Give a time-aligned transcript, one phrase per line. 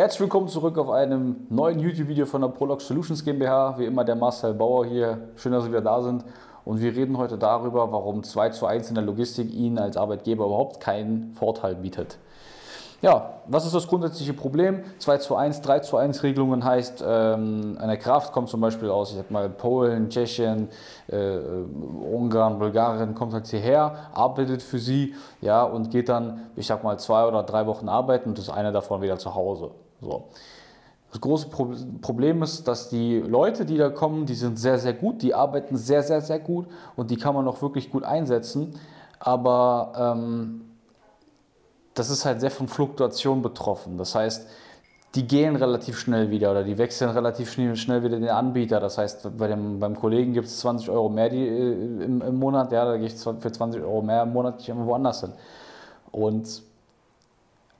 [0.00, 3.78] Herzlich willkommen zurück auf einem neuen YouTube-Video von der Prolog Solutions GmbH.
[3.78, 5.28] Wie immer der Marcel Bauer hier.
[5.36, 6.24] Schön, dass Sie wieder da sind.
[6.64, 10.46] Und wir reden heute darüber, warum 2 zu 1 in der Logistik Ihnen als Arbeitgeber
[10.46, 12.16] überhaupt keinen Vorteil bietet.
[13.02, 14.84] Ja, was ist das grundsätzliche Problem?
[15.00, 19.10] 2 zu 1, 3 zu 1 Regelungen heißt, ähm, eine Kraft kommt zum Beispiel aus,
[19.10, 20.70] ich sag mal, Polen, Tschechien,
[21.08, 21.36] äh,
[22.10, 26.98] Ungarn, Bulgarien, kommt halt hierher, arbeitet für sie, ja, und geht dann, ich sag mal,
[26.98, 29.72] zwei oder drei Wochen arbeiten und ist eine davon wieder zu Hause.
[30.00, 30.28] So.
[31.10, 31.48] Das große
[32.00, 35.76] Problem ist, dass die Leute, die da kommen, die sind sehr, sehr gut, die arbeiten
[35.76, 38.78] sehr, sehr, sehr gut und die kann man auch wirklich gut einsetzen.
[39.18, 40.62] Aber ähm,
[41.94, 43.98] das ist halt sehr von Fluktuation betroffen.
[43.98, 44.46] Das heißt,
[45.16, 48.78] die gehen relativ schnell wieder oder die wechseln relativ schnell, schnell wieder den Anbieter.
[48.78, 51.72] Das heißt, bei dem, beim Kollegen gibt es 20 Euro mehr die, äh,
[52.04, 54.94] im, im, Monat, ja, da gehe ich für 20 Euro mehr im Monat ich irgendwo
[54.94, 55.32] anders hin.
[56.12, 56.62] Und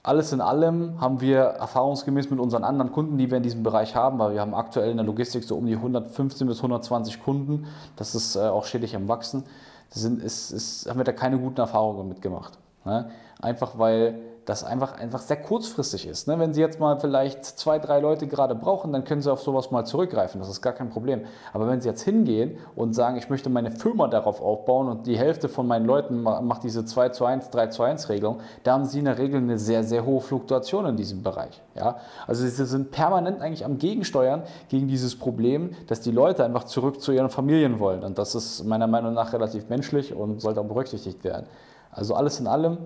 [0.02, 3.94] alles in allem haben wir erfahrungsgemäß mit unseren anderen Kunden, die wir in diesem Bereich
[3.94, 7.66] haben, weil wir haben aktuell in der Logistik so um die 115 bis 120 Kunden,
[7.96, 9.44] das ist äh, auch stetig am Wachsen,
[9.90, 12.58] sind, ist, ist, haben wir da keine guten Erfahrungen mitgemacht.
[12.84, 13.10] Ne?
[13.40, 16.26] Einfach weil das einfach, einfach sehr kurzfristig ist.
[16.26, 16.38] Ne?
[16.38, 19.70] Wenn Sie jetzt mal vielleicht zwei, drei Leute gerade brauchen, dann können Sie auf sowas
[19.70, 20.40] mal zurückgreifen.
[20.40, 21.22] Das ist gar kein Problem.
[21.52, 25.18] Aber wenn Sie jetzt hingehen und sagen, ich möchte meine Firma darauf aufbauen und die
[25.18, 28.84] Hälfte von meinen Leuten macht diese 2 zu 1, 3 zu 1 Regelung, da haben
[28.84, 31.62] Sie in der Regel eine sehr, sehr hohe Fluktuation in diesem Bereich.
[31.76, 31.98] Ja?
[32.26, 37.00] Also Sie sind permanent eigentlich am Gegensteuern gegen dieses Problem, dass die Leute einfach zurück
[37.00, 38.02] zu ihren Familien wollen.
[38.02, 41.46] Und das ist meiner Meinung nach relativ menschlich und sollte auch berücksichtigt werden.
[41.92, 42.78] Also alles in allem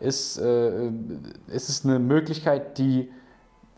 [0.00, 0.90] ist, äh,
[1.48, 3.10] ist es eine Möglichkeit, die,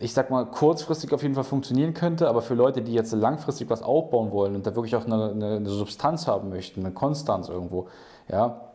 [0.00, 3.68] ich sag mal, kurzfristig auf jeden Fall funktionieren könnte, aber für Leute, die jetzt langfristig
[3.70, 7.48] was aufbauen wollen und da wirklich auch eine, eine, eine Substanz haben möchten, eine Konstanz
[7.48, 7.88] irgendwo,
[8.28, 8.71] ja,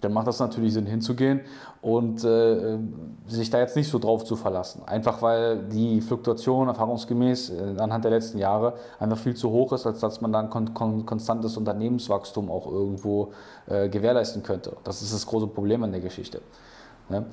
[0.00, 1.40] dann macht das natürlich Sinn hinzugehen
[1.80, 2.78] und äh,
[3.26, 4.82] sich da jetzt nicht so drauf zu verlassen.
[4.86, 9.86] Einfach weil die Fluktuation erfahrungsgemäß äh, anhand der letzten Jahre einfach viel zu hoch ist,
[9.86, 13.32] als dass man dann kon kon konstantes Unternehmenswachstum auch irgendwo
[13.66, 14.76] äh, gewährleisten könnte.
[14.84, 16.40] Das ist das große Problem an der Geschichte.
[17.08, 17.24] Ne?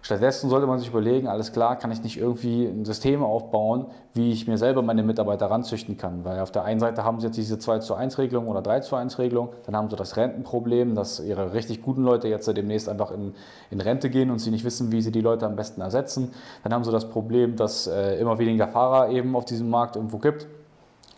[0.00, 4.32] Stattdessen sollte man sich überlegen, alles klar, kann ich nicht irgendwie ein System aufbauen, wie
[4.32, 6.24] ich mir selber meine Mitarbeiter ranzüchten kann.
[6.24, 8.80] Weil auf der einen Seite haben sie jetzt diese 2 zu 1 Regelung oder 3
[8.80, 12.88] zu 1 Regelung, dann haben sie das Rentenproblem, dass ihre richtig guten Leute jetzt demnächst
[12.88, 13.34] einfach in,
[13.70, 16.32] in Rente gehen und sie nicht wissen, wie sie die Leute am besten ersetzen.
[16.62, 20.18] Dann haben sie das Problem, dass äh, immer weniger Fahrer eben auf diesem Markt irgendwo
[20.18, 20.46] gibt.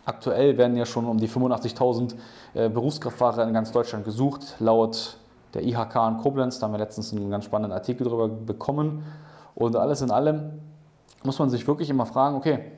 [0.06, 2.14] Aktuell werden ja schon um die 85.000
[2.54, 5.19] äh, Berufskraftfahrer in ganz Deutschland gesucht, laut
[5.54, 6.58] der IHK in Koblenz.
[6.58, 9.04] Da haben wir letztens einen ganz spannenden Artikel darüber bekommen.
[9.54, 10.60] Und alles in allem
[11.22, 12.72] muss man sich wirklich immer fragen, okay,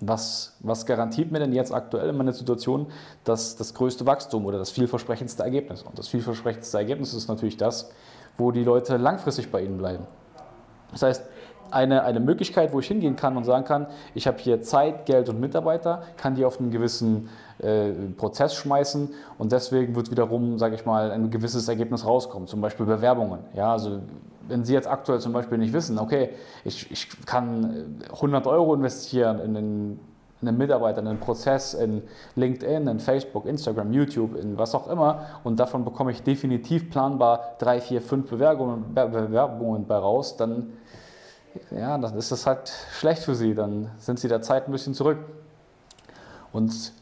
[0.00, 2.86] was, was garantiert mir denn jetzt aktuell in meiner Situation
[3.24, 5.82] das, das größte Wachstum oder das vielversprechendste Ergebnis?
[5.82, 7.90] Und das vielversprechendste Ergebnis ist natürlich das,
[8.36, 10.06] wo die Leute langfristig bei Ihnen bleiben.
[10.92, 11.24] Das heißt,
[11.70, 15.28] eine, eine Möglichkeit, wo ich hingehen kann und sagen kann, ich habe hier Zeit, Geld
[15.28, 20.74] und Mitarbeiter, kann die auf einen gewissen äh, Prozess schmeißen und deswegen wird wiederum, sage
[20.74, 23.40] ich mal, ein gewisses Ergebnis rauskommen, zum Beispiel Bewerbungen.
[23.54, 24.00] Ja, also
[24.48, 26.30] wenn Sie jetzt aktuell zum Beispiel nicht wissen, okay,
[26.64, 30.00] ich, ich kann 100 Euro investieren in einen,
[30.40, 32.02] in einen Mitarbeiter, in einen Prozess, in
[32.36, 37.56] LinkedIn, in Facebook, Instagram, YouTube, in was auch immer und davon bekomme ich definitiv planbar
[37.58, 40.72] drei, vier, fünf Bewerbungen, Bewerbungen bei raus, dann
[41.70, 44.94] ja, dann ist das halt schlecht für sie, dann sind sie der Zeit ein bisschen
[44.94, 45.18] zurück.
[46.52, 46.92] Und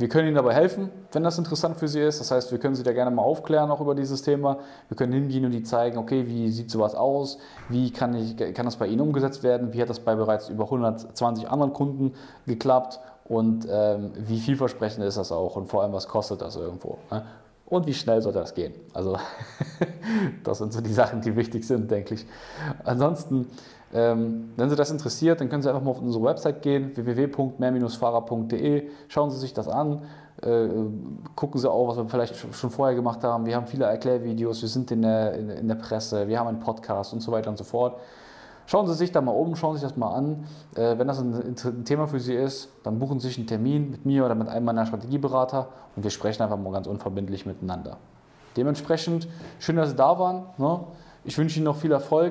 [0.00, 2.20] wir können Ihnen dabei helfen, wenn das interessant für Sie ist.
[2.20, 4.56] Das heißt, wir können Sie da gerne mal aufklären auch über dieses Thema.
[4.88, 7.36] Wir können hingehen und Ihnen zeigen, okay, wie sieht sowas aus?
[7.68, 9.74] Wie kann, ich, kann das bei Ihnen umgesetzt werden?
[9.74, 12.14] Wie hat das bei bereits über 120 anderen Kunden
[12.46, 12.98] geklappt?
[13.24, 15.56] Und ähm, wie vielversprechend ist das auch?
[15.56, 16.96] Und vor allem, was kostet das irgendwo?
[17.10, 17.22] Ne?
[17.70, 18.74] Und wie schnell soll das gehen?
[18.92, 19.16] Also,
[20.44, 22.26] das sind so die Sachen, die wichtig sind, denke ich.
[22.84, 23.46] Ansonsten
[23.92, 28.88] ähm, wenn Sie das interessiert, dann können Sie einfach mal auf unsere Website gehen, www.mehr-fahrer.de.
[29.08, 30.02] Schauen Sie sich das an.
[30.42, 30.68] Äh,
[31.34, 33.46] gucken Sie auch, was wir vielleicht schon vorher gemacht haben.
[33.46, 36.60] Wir haben viele Erklärvideos, wir sind in der, in, in der Presse, wir haben einen
[36.60, 37.98] Podcast und so weiter und so fort.
[38.70, 40.44] Schauen Sie sich da mal um, schauen Sie sich das mal an.
[40.76, 43.90] Äh, wenn das ein, ein, Thema für Sie ist, dann buchen Sie sich einen Termin
[43.90, 47.96] mit mir oder mit einem meiner Strategieberater und wir sprechen einfach mal ganz unverbindlich miteinander.
[48.56, 49.26] Dementsprechend,
[49.58, 50.44] schön, dass Sie da waren.
[50.56, 50.84] Ne?
[51.24, 52.28] Ich wünsche Ihnen noch viel Erfolg